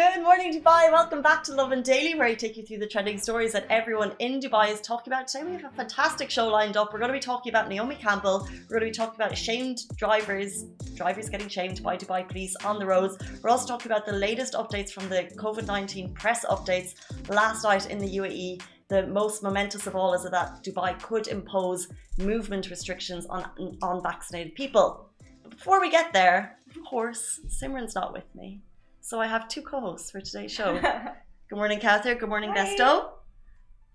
[0.00, 0.90] Good morning, Dubai.
[0.90, 4.14] Welcome back to Lovin Daily, where I take you through the trending stories that everyone
[4.18, 5.28] in Dubai is talking about.
[5.28, 6.90] Today, we have a fantastic show lined up.
[6.90, 8.48] We're going to be talking about Naomi Campbell.
[8.50, 12.78] We're going to be talking about shamed drivers, drivers getting shamed by Dubai police on
[12.78, 13.18] the roads.
[13.42, 16.94] We're also talking about the latest updates from the COVID 19 press updates
[17.28, 18.62] last night in the UAE.
[18.88, 23.44] The most momentous of all is that Dubai could impose movement restrictions on,
[23.82, 25.10] on vaccinated people.
[25.42, 28.62] But before we get there, of course, Simran's not with me.
[29.00, 30.78] So I have two co-hosts for today's show.
[31.48, 32.14] Good morning, Cather.
[32.14, 32.76] Good morning, Hi.
[32.76, 33.08] Besto.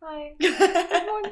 [0.02, 0.34] Hi.
[0.40, 1.32] Good morning.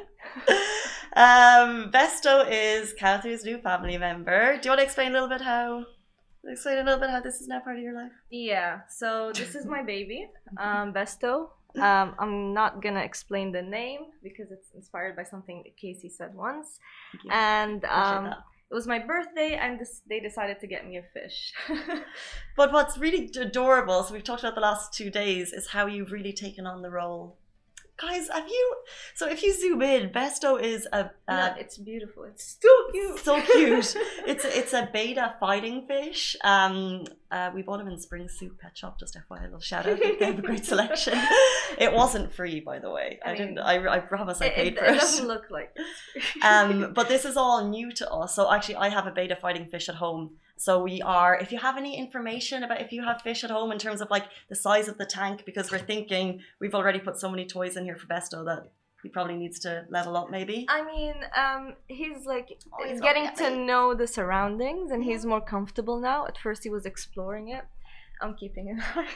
[1.16, 4.56] um, Besto is Cather's new family member.
[4.58, 5.84] Do you want to explain a little bit how?
[6.46, 8.12] Explain a little bit how this is now part of your life.
[8.30, 11.48] Yeah, so this is my baby, um, Besto.
[11.76, 16.34] Um, I'm not gonna explain the name because it's inspired by something that Casey said
[16.34, 16.78] once.
[17.30, 18.34] And um.
[18.70, 21.52] It was my birthday, and this, they decided to get me a fish.
[22.56, 26.12] But what's really adorable, so we've talked about the last two days, is how you've
[26.12, 27.36] really taken on the role.
[27.96, 28.76] Guys, have you?
[29.14, 32.24] So if you zoom in, Besto is a, a no, it's beautiful.
[32.24, 33.18] It's so cute.
[33.20, 33.96] so cute.
[34.26, 36.34] it's a, it's a betta fighting fish.
[36.42, 37.04] Um,
[37.34, 38.96] uh, we bought him in Spring Soup Pet Shop.
[38.98, 39.98] Just FYI, a little shout out.
[39.98, 41.18] They have a great selection.
[41.78, 43.18] It wasn't free, by the way.
[43.26, 43.58] I, I didn't.
[43.58, 45.00] I, I promise I It, paid it, for it it.
[45.00, 45.76] doesn't look like.
[46.42, 48.36] um, but this is all new to us.
[48.36, 50.36] So actually, I have a betta fighting fish at home.
[50.56, 51.36] So we are.
[51.36, 54.08] If you have any information about if you have fish at home in terms of
[54.10, 57.76] like the size of the tank, because we're thinking we've already put so many toys
[57.76, 58.70] in here for Besto that
[59.04, 60.66] he probably needs to level up, maybe.
[60.68, 65.40] I mean, um, he's like Oh, he's getting to know the surroundings, and he's more
[65.40, 66.26] comfortable now.
[66.26, 67.64] At first, he was exploring it.
[68.22, 68.82] I'm keeping it.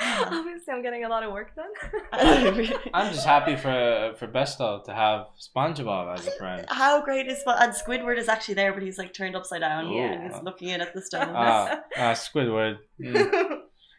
[0.00, 0.28] Yeah.
[0.32, 1.72] Obviously, I'm getting a lot of work done.
[2.94, 6.64] I'm just happy for for Besto to have SpongeBob as a friend.
[6.68, 9.92] How great is Sp- and Squidward is actually there, but he's like turned upside down
[9.92, 10.12] Yeah.
[10.12, 11.30] and he's looking in at the stones.
[11.32, 12.78] Ah, ah, Squidward.
[13.00, 13.49] Mm.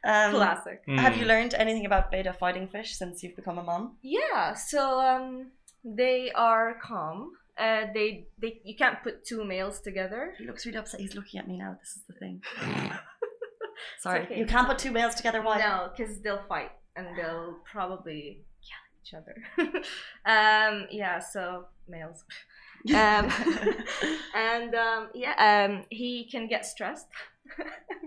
[0.03, 0.81] Um, Classic.
[0.87, 1.27] Have you Mm.
[1.27, 3.97] learned anything about betta fighting fish since you've become a mom?
[4.01, 4.53] Yeah.
[4.55, 5.51] So um,
[5.83, 7.33] they are calm.
[7.57, 10.33] Uh, they they you can't put two males together.
[10.39, 10.99] He looks really upset.
[11.01, 11.77] He's looking at me now.
[11.79, 12.41] This is the thing.
[13.99, 14.37] Sorry, okay.
[14.39, 15.41] you can't put two males together.
[15.41, 15.59] Why?
[15.59, 19.35] No, because they'll fight and they'll probably kill each other.
[20.25, 21.19] um, yeah.
[21.19, 22.23] So males.
[22.89, 23.29] Um,
[24.33, 25.35] and um, yeah,
[25.69, 27.05] um, he can get stressed.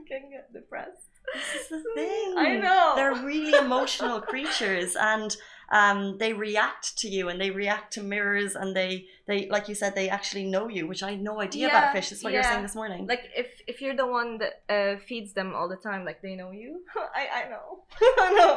[0.08, 1.10] can get depressed.
[1.54, 2.34] Is the thing.
[2.36, 2.92] I know.
[2.96, 5.36] They're really emotional creatures, and
[5.80, 8.92] um, they react to you, and they react to mirrors, and they,
[9.28, 11.92] they, like you said, they actually know you, which I had no idea Yeah, about
[11.96, 12.08] fish.
[12.10, 12.52] This is what you were yeah.
[12.54, 13.00] saying this morning.
[13.14, 16.34] like if if you're the one that uh, feeds them all the time like they
[16.40, 16.70] know you
[17.20, 17.66] i i know
[18.26, 18.54] i know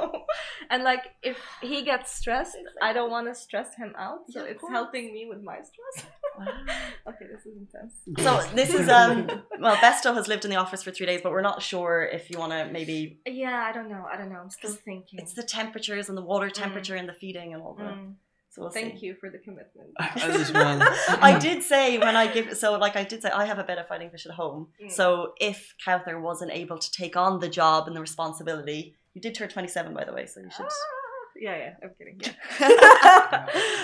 [0.72, 1.38] and like if
[1.72, 2.58] he gets stressed
[2.88, 4.74] i don't want to stress him out so Yeah, it's course.
[4.80, 5.98] helping me with my stress
[6.38, 6.46] Wow.
[7.10, 7.94] okay this is intense
[8.26, 8.30] So
[8.60, 9.18] this is um
[9.66, 12.24] well Besto has lived in the office for three days, but we're not sure if
[12.30, 12.98] you want to maybe
[13.44, 16.28] yeah i don't know i don't know i'm still thinking it's the temperatures and the
[16.34, 17.94] water temperature and the feeding and all that.
[17.95, 18.13] Mm,
[18.50, 19.06] So we'll thank see.
[19.07, 20.09] you for the commitment I
[20.40, 20.81] just want.
[21.29, 23.85] I did say when I give so like I did say I have a betta
[23.90, 24.68] fighting fish at home.
[24.84, 24.91] Mm.
[24.91, 25.06] So
[25.50, 29.50] if Cowther wasn't able to take on the job and the responsibility, you did turn
[29.50, 30.66] twenty seven by the way, so you should.
[30.66, 30.75] Ah,
[31.40, 32.34] yeah yeah i'm kidding yeah.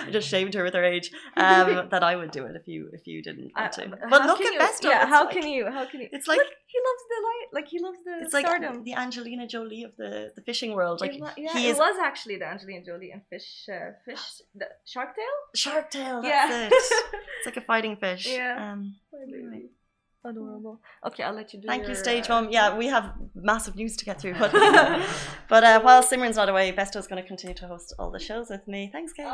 [0.06, 1.12] I just shamed her with her age.
[1.38, 3.82] Um, that I would do it if you if you didn't Uh, want to.
[4.02, 4.90] how But look at you, Besto.
[4.90, 7.48] yeah how like- can you how can you It's like Look, he loves the light
[7.58, 11.02] like he loves the it's like stardom the Angelina Jolie of the the fishing world.
[11.02, 13.92] Like it wa- yeah, he it is was actually the Angelina Jolie and fish, uh,
[14.06, 14.24] fish,
[14.56, 15.40] the Shark Tale.
[15.56, 16.22] Shark Tale.
[16.22, 16.74] That's yeah, it.
[17.38, 18.26] It's like a fighting fish.
[18.28, 18.72] Yeah.
[18.72, 19.70] Um, My baby.
[20.26, 20.80] Adorable.
[21.06, 21.68] Okay, I'll let you do.
[21.68, 22.52] Thank you, stage uh, mom.
[22.52, 24.52] Yeah, we have massive news to get through, but
[25.50, 28.50] but uh, while Simran's not away, Besto's going to continue to host all the shows
[28.50, 28.90] with me.
[28.92, 29.28] Thanks, Kate.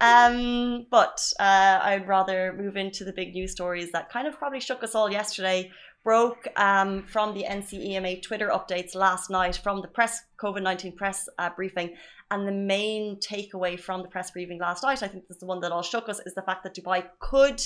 [0.00, 4.60] Um, but uh, I'd rather move into the big news stories that kind of probably
[4.60, 5.70] shook us all yesterday.
[6.04, 11.28] Broke um, from the NCEMA Twitter updates last night from the press COVID nineteen press
[11.38, 11.94] uh, briefing,
[12.30, 15.46] and the main takeaway from the press briefing last night, I think this is the
[15.46, 17.60] one that all shook us, is the fact that Dubai could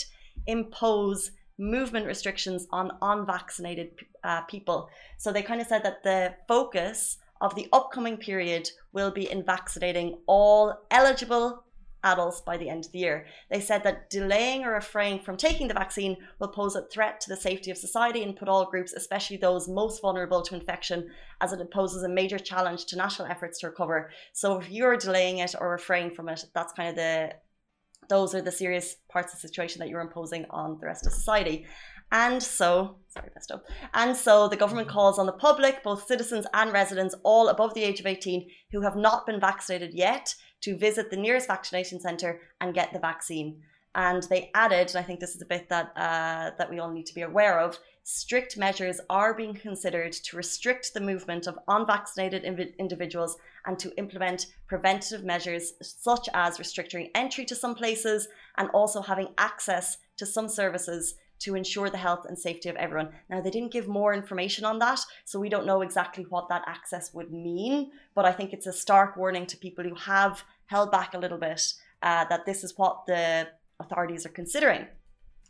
[0.46, 1.30] impose
[1.62, 3.92] movement restrictions on unvaccinated
[4.24, 4.88] uh, people.
[5.16, 9.44] So they kind of said that the focus of the upcoming period will be in
[9.44, 11.64] vaccinating all eligible
[12.04, 13.26] adults by the end of the year.
[13.50, 17.28] They said that delaying or refraining from taking the vaccine will pose a threat to
[17.28, 21.10] the safety of society and put all groups, especially those most vulnerable to infection,
[21.40, 24.10] as it poses a major challenge to national efforts to recover.
[24.32, 27.34] So if you're delaying it or refraining from it, that's kind of the
[28.08, 31.12] those are the serious parts of the situation that you're imposing on the rest of
[31.12, 31.66] society.
[32.10, 33.62] And so, sorry, Besto.
[33.94, 34.96] And so the government mm-hmm.
[34.96, 38.82] calls on the public, both citizens and residents, all above the age of 18 who
[38.82, 43.62] have not been vaccinated yet, to visit the nearest vaccination centre and get the vaccine.
[43.94, 46.90] And they added, and I think this is a bit that uh, that we all
[46.90, 47.78] need to be aware of.
[48.04, 53.36] Strict measures are being considered to restrict the movement of unvaccinated inv- individuals
[53.66, 59.28] and to implement preventative measures such as restricting entry to some places and also having
[59.38, 63.10] access to some services to ensure the health and safety of everyone.
[63.28, 66.62] Now, they didn't give more information on that, so we don't know exactly what that
[66.66, 70.92] access would mean, but I think it's a stark warning to people who have held
[70.92, 73.48] back a little bit uh, that this is what the
[73.82, 74.87] authorities are considering.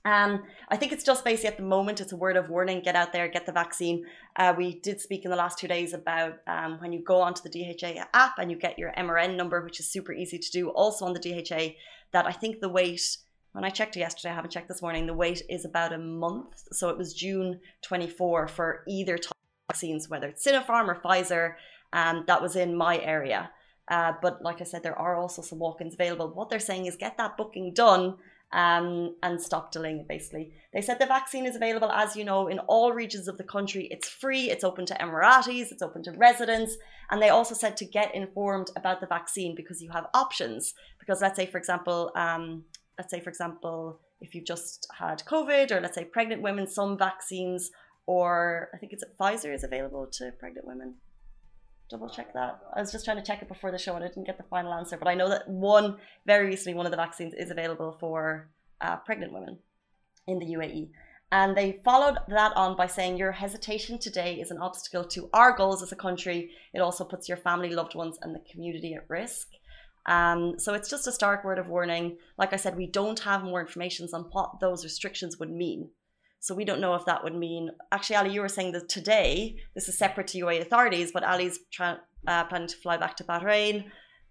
[0.04, 2.96] Um, I think it's just basically at the moment, it's a word of warning get
[2.96, 4.04] out there, get the vaccine.
[4.36, 7.42] Uh, we did speak in the last two days about um, when you go onto
[7.42, 10.70] the DHA app and you get your MRN number, which is super easy to do,
[10.70, 11.74] also on the DHA,
[12.12, 13.18] that I think the wait,
[13.52, 16.64] when I checked yesterday, I haven't checked this morning, the wait is about a month.
[16.72, 21.54] So it was June 24 for either type of vaccines, whether it's Sinopharm or Pfizer.
[21.92, 23.50] Um, that was in my area.
[23.88, 26.28] Uh, but like I said, there are also some walk ins available.
[26.28, 28.16] What they're saying is get that booking done
[28.52, 30.52] um, and stop delaying it, basically.
[30.72, 33.88] They said the vaccine is available, as you know, in all regions of the country.
[33.90, 36.76] It's free, it's open to Emiratis, it's open to residents.
[37.10, 40.74] And they also said to get informed about the vaccine because you have options.
[41.00, 42.64] Because let's say, for example, um,
[42.98, 46.96] let's say, for example, if you've just had COVID, or let's say pregnant women, some
[46.96, 47.70] vaccines,
[48.06, 50.96] or I think it's Pfizer is available to pregnant women
[51.92, 52.58] double check that.
[52.74, 54.44] I was just trying to check it before the show and I didn't get the
[54.44, 57.96] final answer, but I know that one very recently one of the vaccines is available
[58.00, 58.50] for
[58.80, 59.58] uh, pregnant women
[60.26, 60.90] in the UAE.
[61.30, 65.56] And they followed that on by saying your hesitation today is an obstacle to our
[65.56, 66.50] goals as a country.
[66.74, 69.48] It also puts your family, loved ones, and the community at risk.
[70.06, 72.18] Um, so it's just a stark word of warning.
[72.36, 75.90] Like I said, we don't have more information on what those restrictions would mean.
[76.42, 77.70] So we don't know if that would mean.
[77.92, 81.60] Actually, Ali, you were saying that today this is separate to UAE authorities, but Ali's
[81.70, 83.84] trying uh, planning to fly back to Bahrain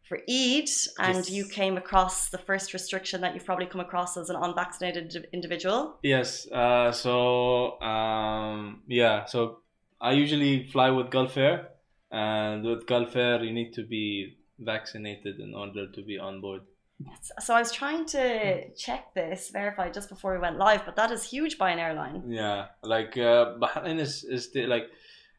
[0.10, 0.68] for Eid,
[1.00, 1.30] and Yes.
[1.30, 6.00] you came across the first restriction that you've probably come across as an unvaccinated individual.
[6.04, 6.52] Yes.
[6.52, 9.24] Uh, so um, yeah.
[9.24, 9.60] So
[10.02, 11.70] I usually fly with Gulf Air,
[12.12, 16.62] and with Gulf Air you need to be vaccinated in order to be on board.
[17.40, 21.12] So I was trying to check this, verify just before we went live, but that
[21.12, 22.24] is huge by an airline.
[22.28, 24.88] Yeah, like uh, Bahrain is is the, like,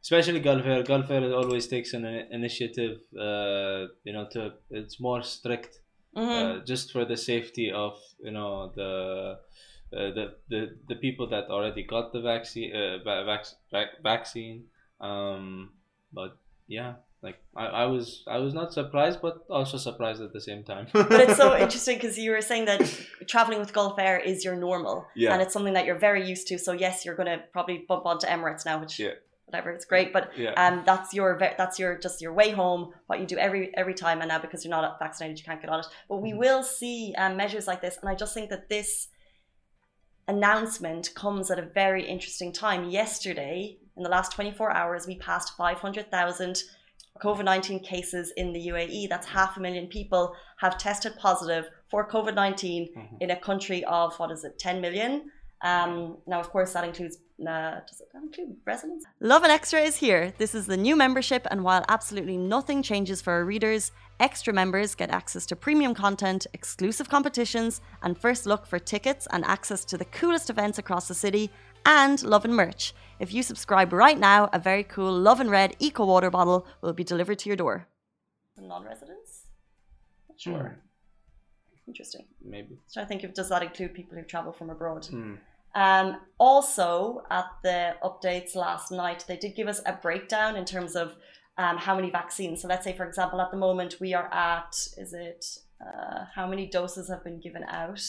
[0.02, 0.82] especially Gulf Air.
[0.82, 2.98] Gulf Air always takes an initiative.
[3.18, 5.80] Uh, you know, to it's more strict,
[6.16, 6.60] Mhm.
[6.60, 9.38] uh, just for the safety of you know the.
[9.94, 14.64] Uh, the, the the people that already got the vaccine uh, vac- vac- vaccine
[15.02, 15.70] um
[16.14, 20.40] but yeah like I, I was I was not surprised but also surprised at the
[20.40, 22.80] same time but it's so interesting because you were saying that
[23.28, 25.32] traveling with Gulf Air is your normal, Yeah.
[25.32, 26.58] and it's something that you're very used to.
[26.58, 29.14] So yes, you're going to probably bump onto Emirates now, which Yeah.
[29.46, 30.12] whatever, it's great.
[30.12, 32.92] But yeah um, that's your that's your just your way home.
[33.06, 35.70] What you do every every time, and now because you're not vaccinated, you can't get
[35.70, 35.86] on it.
[36.08, 36.38] But we Mhm.
[36.38, 39.08] will see um, measures like this, and I just think that this
[40.28, 42.90] announcement comes at a very interesting time.
[42.90, 46.62] Yesterday, in the last 24 hours, we passed 500,000
[47.20, 49.08] COVID 19 cases in the UAE.
[49.08, 53.16] That's half a million people have tested positive for COVID 19 Mhm.
[53.20, 55.30] in a country of, what is it, 10 million?
[55.62, 59.04] Um, now, of course, that includes, uh, does it include residents?
[59.20, 60.32] Lovin Extra is here.
[60.38, 64.94] This is the new membership, and while absolutely nothing changes for our readers, extra members
[64.94, 69.98] get access to premium content, exclusive competitions, and first look for tickets and access to
[69.98, 71.50] the coolest events across the city,
[71.84, 72.94] and Lovin merch.
[73.18, 77.04] If you subscribe right now, a very cool Lovin Red Eco Water bottle will be
[77.04, 77.88] delivered to your door.
[78.56, 79.46] Non residents?
[80.28, 80.78] Not sure.
[81.88, 82.26] Interesting.
[82.44, 85.06] maybe So I think if does that include people who travel from abroad?
[85.06, 85.34] Hmm.
[85.74, 90.94] Um, also, at the updates last night, they did give us a breakdown in terms
[90.94, 91.16] of
[91.58, 92.62] um, how many vaccines.
[92.62, 95.44] So let's say, for example, at the moment we are at, is it
[95.80, 98.02] uh, how many doses have been given out?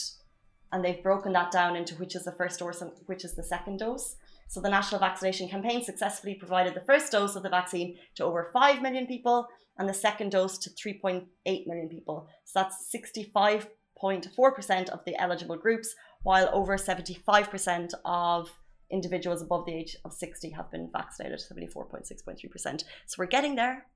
[0.72, 3.42] And they've broken that down into which is the first dose and which is the
[3.42, 4.16] second dose.
[4.48, 8.50] So the National Vaccination Campaign successfully provided the first dose of the vaccine to over
[8.52, 9.46] 5 million people
[9.78, 11.26] and the second dose to 3.8
[11.66, 12.28] million people.
[12.44, 18.50] So that's 65.4% of the eligible groups, while over 75% of
[18.94, 22.84] individuals above the age of 60 have been vaccinated, 74.6.3%.
[23.06, 23.86] So we're getting there.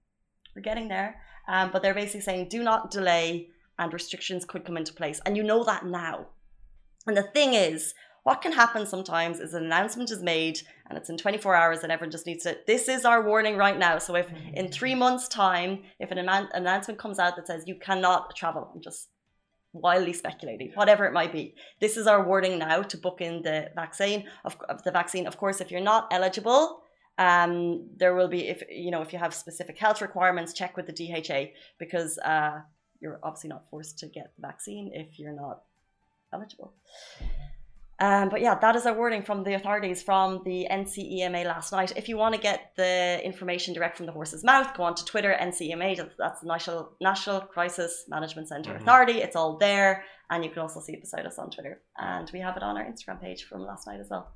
[0.55, 1.23] We're getting there.
[1.49, 5.21] Um, but they're basically saying do not delay and restrictions could come into place.
[5.25, 6.27] And you know that now.
[7.07, 11.09] And the thing is, what can happen sometimes is an announcement is made and it's
[11.09, 14.15] in 24 hours and everyone just needs to this is our warning right now so
[14.17, 18.71] if in three months time if an announcement comes out that says you cannot travel
[18.75, 19.09] i'm just
[19.81, 21.55] wildly speculating, whatever it might be.
[21.81, 24.25] This is our warning now to book in the vaccine.
[24.45, 26.83] Of, of the vaccine, of course, if you're not eligible,
[27.19, 30.87] um, there will be if you know if you have specific health requirements, check with
[30.87, 32.61] the DHA because uh,
[33.01, 35.63] you're obviously not forced to get the vaccine if you're not
[36.33, 36.75] eligible.
[38.01, 41.93] Um, but yeah, that is our wording from the authorities from the NCEMA last night.
[41.97, 45.05] If you want to get the information direct from the horse's mouth, go on to
[45.05, 48.83] Twitter, NCEMA, that's the National, National Crisis Management Center mm-hmm.
[48.83, 49.19] Authority.
[49.19, 50.05] It's all there.
[50.31, 51.81] And you can also see it beside us on Twitter.
[51.97, 54.33] And we have it on our Instagram page from last night as well.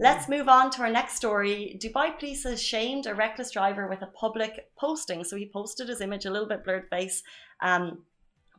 [0.00, 1.76] Let's move on to our next story.
[1.82, 5.24] Dubai police has shamed a reckless driver with a public posting.
[5.24, 7.22] So he posted his image, a little bit blurred face,
[7.62, 8.04] um,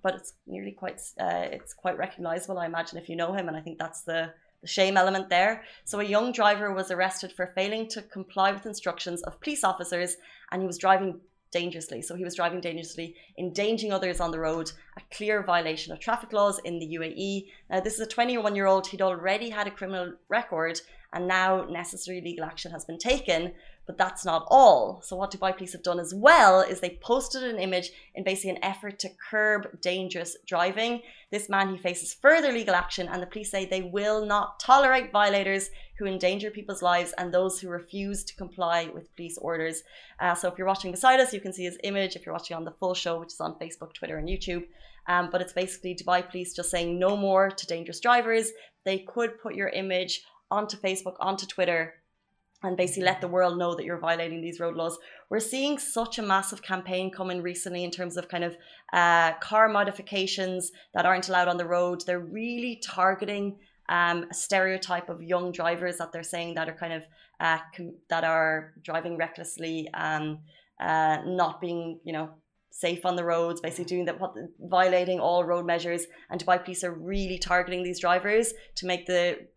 [0.02, 3.58] but it's nearly quite uh, it's quite recognizable i imagine if you know him and
[3.58, 5.64] i think that's the the shame element there.
[5.86, 10.18] So, a young driver was arrested for failing to comply with instructions of police officers
[10.52, 11.20] and he was driving
[11.52, 12.02] dangerously.
[12.02, 16.34] So, he was driving dangerously, endangering others on the road, a clear violation of traffic
[16.34, 17.48] laws in the UAE.
[17.70, 20.82] Now, this is a 21 year old, he'd already had a criminal record
[21.14, 23.54] and now necessary legal action has been taken.
[23.90, 25.02] But that's not all.
[25.04, 28.52] So, what Dubai police have done as well is they posted an image in basically
[28.52, 31.02] an effort to curb dangerous driving.
[31.32, 35.12] This man, he faces further legal action, and the police say they will not tolerate
[35.12, 39.82] violators who endanger people's lives and those who refuse to comply with police orders.
[40.20, 42.16] Uh, so, if you're watching beside us, you can see his image.
[42.16, 44.66] If you're watching on the full show, which is on Facebook, Twitter, and YouTube,
[45.08, 48.52] um, but it's basically Dubai police just saying no more to dangerous drivers.
[48.86, 51.96] They could put your image onto Facebook, onto Twitter,
[52.64, 54.98] and basically let the world know that you're violating these road laws.
[55.30, 58.58] We're seeing such a massive campaign coming recently in terms of kind of
[58.92, 62.04] uh, car modifications that aren't allowed on the road.
[62.06, 66.94] They're really targeting um, a stereotype of young drivers that they're saying that are kind
[66.94, 67.04] of
[67.40, 70.40] uh, com- that are driving recklessly, um,
[70.80, 72.30] uh, not being you know
[72.72, 76.06] safe on the roads, basically doing that, what, violating all road measures.
[76.30, 79.48] And Dubai police are really targeting these drivers to make the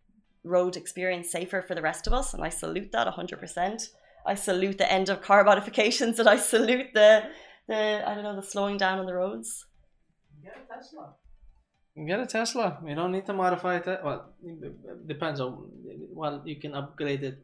[0.43, 2.33] road experience safer for the rest of us.
[2.33, 3.89] And I salute that 100%.
[4.25, 7.23] I salute the end of car modifications and I salute the,
[7.67, 9.65] the I don't know, the slowing down on the roads.
[10.43, 11.13] Get a Tesla.
[12.07, 12.79] Get a Tesla.
[12.85, 13.85] You don't need to modify it.
[14.03, 15.69] Well, it depends on.
[16.11, 17.37] Well, you can upgrade it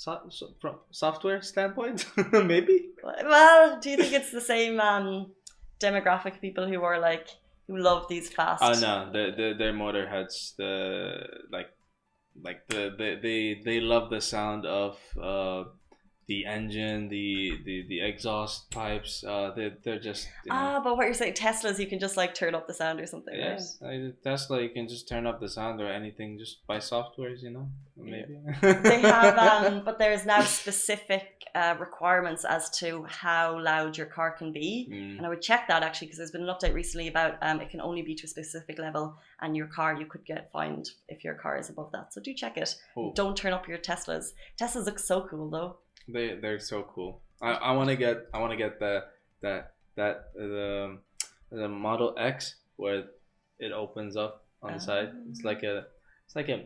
[0.00, 2.88] so, so, from software standpoint, maybe.
[3.04, 5.32] Well, do you think it's the same um,
[5.78, 7.28] demographic people who are like
[7.66, 8.62] who love these fast?
[8.62, 11.68] Oh no, the the their motorheads, the like
[12.42, 15.64] like the, the they they love the sound of uh,
[16.30, 19.24] the engine, the the the exhaust pipes.
[19.24, 20.80] Uh, they they're just you know, ah.
[20.82, 23.34] But what you're saying, Teslas, you can just like turn up the sound or something.
[23.36, 24.14] Yes, right?
[24.22, 27.42] Tesla, you can just turn up the sound or anything just by softwares.
[27.42, 29.38] You know, maybe they have.
[29.50, 34.88] Um, but there's now specific uh, requirements as to how loud your car can be,
[34.90, 35.16] mm.
[35.16, 37.70] and I would check that actually because there's been an update recently about um, it
[37.70, 41.24] can only be to a specific level, and your car you could get fined if
[41.24, 42.14] your car is above that.
[42.14, 42.76] So do check it.
[42.96, 43.12] Oh.
[43.14, 44.26] Don't turn up your Teslas.
[44.60, 45.78] Teslas look so cool though.
[46.12, 47.22] They they're so cool.
[47.40, 49.04] I, I want to get I want to get the
[49.42, 50.98] that that the
[51.50, 53.04] the Model X where
[53.58, 54.80] it opens up on the ah.
[54.80, 55.10] side.
[55.30, 55.86] It's like a
[56.26, 56.64] it's like a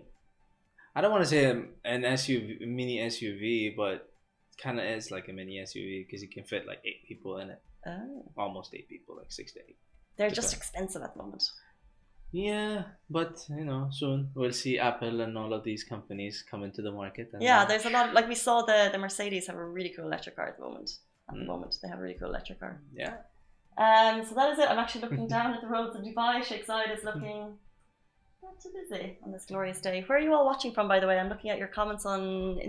[0.95, 4.09] I don't want to say an SUV mini SUV, but
[4.63, 7.51] kind of is like a mini SUV because you can fit like eight people in
[7.51, 7.63] it.
[7.87, 8.33] Oh.
[8.37, 9.77] Almost eight people, like six to eight.
[10.17, 11.43] They're just expensive at the moment.
[12.35, 16.83] Yeah, but you know, soon we'll see Apple and all of these companies come into
[16.83, 17.31] the market.
[17.39, 18.09] yeah, uh, there's a lot.
[18.09, 20.65] Of, like we saw the the Mercedes have a really cool electric car at the
[20.65, 20.91] moment.
[21.29, 21.39] At mm.
[21.39, 22.81] the moment, they have a really cool electric car.
[22.93, 23.19] Yeah.
[23.79, 24.25] Um.
[24.25, 24.69] So that is it.
[24.69, 26.43] I'm actually looking down at the roads of Dubai.
[26.43, 27.55] Sheikh Zayed is looking
[28.43, 30.03] not too busy on this glorious day.
[30.05, 31.21] Where are you all watching from, by the way?
[31.21, 32.21] I'm looking at your comments on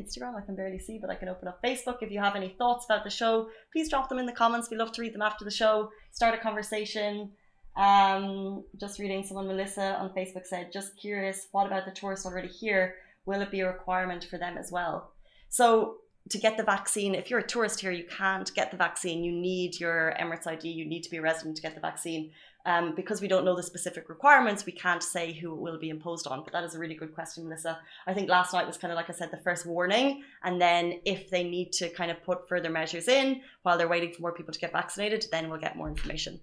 [0.01, 0.36] Instagram.
[0.36, 2.03] I can barely see, but I can open up Facebook.
[2.03, 4.69] If you have any thoughts about the show, please drop them in the comments.
[4.69, 5.89] We love to read them after the show.
[6.12, 7.31] Start a conversation.
[7.75, 12.48] Um, just reading someone, Melissa on Facebook said, just curious, what about the tourists already
[12.48, 12.96] here?
[13.25, 15.12] Will it be a requirement for them as well?
[15.50, 15.98] So,
[16.29, 19.24] to get the vaccine, if you're a tourist here, you can't get the vaccine.
[19.24, 22.32] You need your Emirates ID, you need to be a resident to get the vaccine.
[22.65, 25.89] Um, because we don't know the specific requirements, we can't say who it will be
[25.89, 26.44] imposed on.
[26.44, 27.77] But that is a really good question, Melissa.
[28.08, 30.24] I think last night was kind of like I said, the first warning.
[30.44, 34.12] And then if they need to kind of put further measures in while they're waiting
[34.12, 36.39] for more people to get vaccinated, then we'll get more information.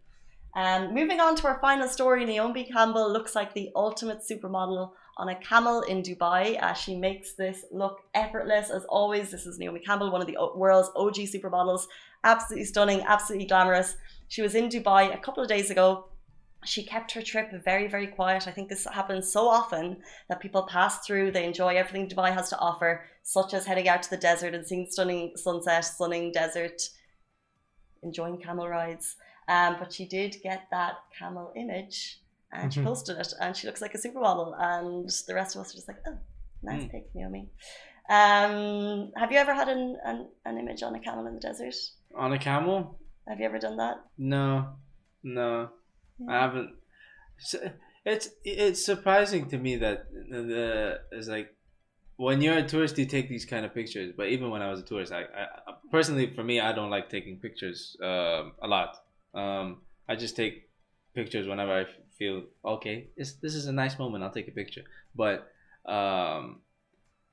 [0.54, 5.30] Um, moving on to our final story, Naomi Campbell looks like the ultimate supermodel on
[5.30, 6.62] a camel in Dubai.
[6.62, 9.30] Uh, she makes this look effortless as always.
[9.30, 11.86] This is Naomi Campbell, one of the world's OG supermodels.
[12.24, 13.96] Absolutely stunning, absolutely glamorous.
[14.28, 16.08] She was in Dubai a couple of days ago.
[16.64, 18.46] She kept her trip very, very quiet.
[18.46, 19.96] I think this happens so often
[20.28, 24.02] that people pass through, they enjoy everything Dubai has to offer, such as heading out
[24.02, 26.82] to the desert and seeing stunning sunset, stunning desert,
[28.02, 29.16] enjoying camel rides.
[29.48, 32.20] Um, but she did get that camel image
[32.52, 32.84] and she Mhm.
[32.84, 35.88] posted it, and she looks like a supermodel, and the rest of us are just
[35.88, 36.18] like, oh,
[36.62, 36.90] nice Mm.
[36.90, 37.48] pic, Naomi.
[38.10, 41.74] Um, have you ever had an, an an image on a camel in the desert?
[42.14, 42.98] On a camel?
[43.26, 44.04] Have you ever done that?
[44.18, 44.76] No,
[45.22, 45.70] no,
[46.28, 46.76] I haven't.
[48.04, 51.54] It's it's surprising to me that the is like
[52.16, 54.12] when you're a tourist, you take these kind of pictures.
[54.16, 57.08] But even when I was a tourist, I, I personally for me, I don't like
[57.08, 58.96] taking pictures um, a lot.
[59.34, 60.68] Um, I just take
[61.14, 61.86] pictures whenever I
[62.18, 63.08] feel okay.
[63.16, 64.24] This this is a nice moment.
[64.24, 64.82] I'll take a picture.
[65.14, 65.50] But
[65.86, 66.60] um,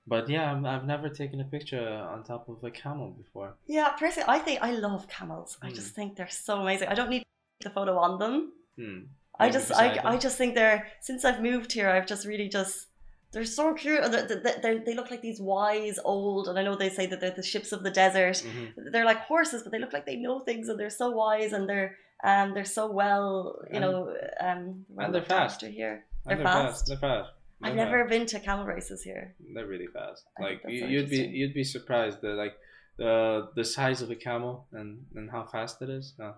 [0.07, 3.55] but yeah, I'm, I've never taken a picture on top of a camel before.
[3.67, 5.57] Yeah, personally, I think I love camels.
[5.61, 5.75] I Mm.
[5.75, 6.87] just think they're so amazing.
[6.87, 7.23] I don't need
[7.61, 8.53] the photo on them.
[8.77, 8.99] Hmm.
[9.41, 10.05] I just, I, them.
[10.05, 10.87] I just think they're.
[11.01, 12.87] Since I've moved here, I've just really just.
[13.31, 14.01] They're so cute.
[14.11, 17.21] They're, they're, they're, they look like these wise old, and I know they say that
[17.21, 18.37] they're the ships of the desert.
[18.45, 18.91] Mhm.
[18.91, 21.69] They're like horses, but they look like they know things, and they're so wise, and
[21.69, 24.85] they're um they're so well, you And- know, um.
[24.97, 25.61] and they're fast.
[25.61, 26.05] here.
[26.25, 26.87] And They're fast.
[26.87, 27.29] They're fast.
[27.61, 29.35] I've They're never been to camel races here.
[29.53, 30.23] They're really fast.
[30.37, 32.55] I Like you, so you'd be you'd be surprised that like
[32.97, 36.13] the the size of a camel and and how fast it is.
[36.17, 36.35] No,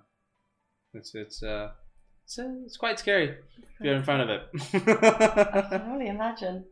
[0.94, 1.72] it's it's uh
[2.24, 4.42] it's uh, it's quite scary if you're in front of it.
[4.74, 6.66] I can only imagine.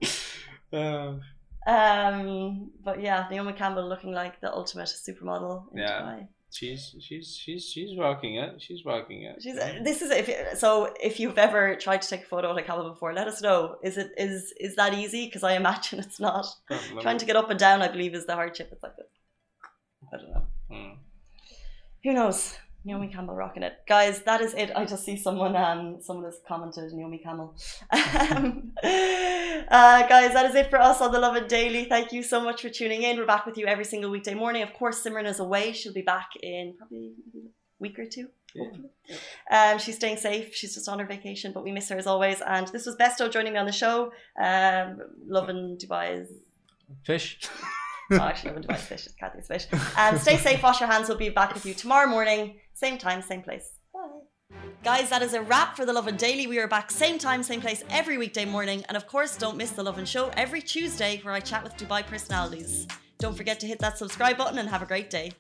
[0.72, 1.14] Uh,
[1.68, 6.02] Um, but yeah, Naomi Campbell looking like the ultimate supermodel in Yeah.
[6.02, 6.28] Dubai.
[6.52, 8.52] she's she's she's she's rocking it.
[8.66, 9.36] She's rocking it.
[9.44, 12.58] She's this is if you- so if you've ever tried to take a photo of
[12.58, 13.76] a camel before, let us know.
[13.84, 15.26] Is it is is that easy?
[15.26, 16.46] Because I imagine it's not.
[17.02, 18.70] Trying to get up and down, I believe, is the hardship.
[18.72, 19.12] It's like this.
[20.14, 20.46] I don't know.
[20.72, 20.94] Hmm.
[22.04, 22.58] Who knows?
[22.86, 24.22] Naomi Campbell rocking it, guys.
[24.22, 24.72] That is it.
[24.76, 27.56] I just see someone um someone has commented Naomi Campbell.
[27.92, 31.86] um, uh, guys, that is it for us on the Lovin Daily.
[31.86, 33.18] Thank you so much for tuning in.
[33.18, 34.64] We're back with you every single weekday morning.
[34.64, 35.74] Of course, Simran is away.
[35.74, 37.40] She'll be back in probably a
[37.80, 38.30] week or two.
[38.56, 39.74] Yeah.
[39.74, 40.56] Um, she's staying safe.
[40.56, 42.42] She's just on her vacation, but we miss her as always.
[42.42, 44.12] And this was Besto joining me on the show.
[44.42, 46.32] Um, Lovin Dubai's
[47.06, 47.40] Fish.
[48.12, 49.06] Oh, actually, Lovin Dubai's fish.
[49.06, 49.68] It's Kathy's fish.
[49.98, 51.10] Um, stay safe, wash your hands.
[51.10, 53.70] We'll be back with you tomorrow morning, same time, same place.
[53.94, 54.56] Bye.
[54.84, 56.48] Guys, that is a wrap for the Lovin Daily.
[56.48, 58.84] We are back same time, same place every weekday morning.
[58.88, 62.06] And of course, don't miss the Lovin Show every Tuesday where I chat with Dubai
[62.06, 62.88] personalities.
[63.20, 65.34] Don't forget to hit that subscribe button and have a great day.